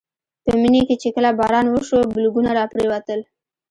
[0.43, 3.19] په مني کې چې کله باران وشو بلګونه راپرېوتل.